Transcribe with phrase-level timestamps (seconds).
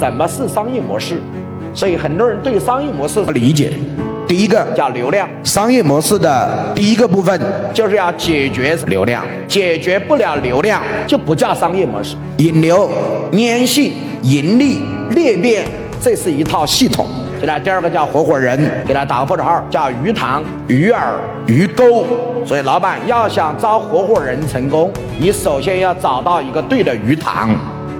[0.00, 1.20] 什么是商业模式，
[1.74, 3.70] 所以很多人对商业模式不理解。
[4.26, 7.38] 第一个叫流量，商业模式的第一个部分
[7.74, 12.16] 就是要解决流量，解决不了流量就不叫商业模式。
[12.38, 12.88] 引流、
[13.32, 13.92] 粘性、
[14.22, 15.66] 盈利、裂变，
[16.00, 17.06] 这是一套系统。
[17.38, 20.96] 现在第二个叫合伙人，给他打个破折号，叫鱼塘、鱼饵、
[21.46, 22.06] 鱼钩。
[22.46, 27.50] 所以老板要想招合伙人成功，你首先要找到一个对的鱼塘。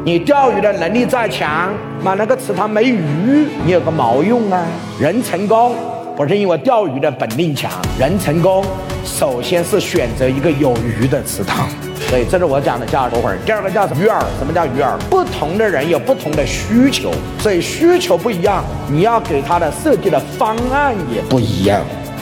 [0.02, 1.70] 你钓鱼的能力再强，
[2.02, 4.64] 买那个池塘没鱼，你有个毛用啊？
[4.98, 5.74] 人成功。
[6.16, 8.64] 不是因为钓鱼的本领强，人成功
[9.04, 11.68] 首先是选择一个有鱼的池塘，
[12.08, 13.38] 所以这是我讲的叫合伙人。
[13.44, 14.20] 第二个叫鱼饵？
[14.38, 14.96] 什么叫鱼饵？
[15.10, 21.80] 不同的人有不同的需求，所以需求不一样，你要给他的设计的方案也不一样。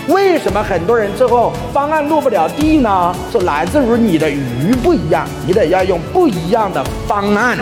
[0.09, 3.15] 为什么很多人最后方案落不了地呢？
[3.31, 7.59] 是来自于你的鱼不一样，你得要用不一样的方案。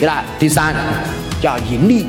[0.00, 0.74] 来，第三
[1.40, 2.06] 叫盈利。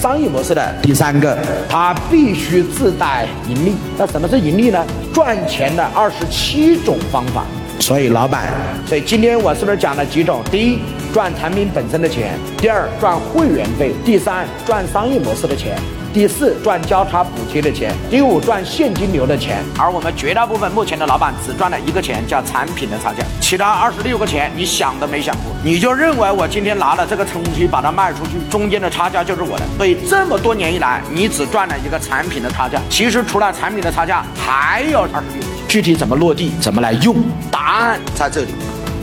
[0.00, 3.76] 商业模式的第三个，它必须自带盈利。
[3.96, 4.84] 那什么是盈利呢？
[5.14, 7.44] 赚钱的二十七种方法。
[7.78, 8.48] 所以老板，
[8.84, 10.42] 所以今天我是不是讲了几种？
[10.50, 10.80] 第一，
[11.14, 15.76] 赚产品本身的钱；第二，赚会员费；第三，赚商业模式的钱。
[16.12, 37.16] 第四赚交叉补贴的钱，第五赚现金流的钱，而我们绝大部分目前的老板只赚了一个钱，叫产品的差价，其他二十六个钱你想都没想过，你就认为我今天拿了这个东西把它卖出去，中间的差价就是我的，所以这么多年以来你只赚了一个产品的差价，其实除了产品的差价还有二十六，具体怎么落地，怎么来用，
[37.50, 38.48] 答案在这里，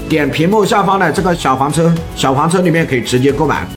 [0.07, 3.69] 点屏幕下方的这个小黄车，小黄车里面可以直接购买。